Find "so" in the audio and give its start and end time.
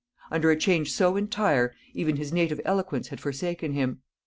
0.91-1.15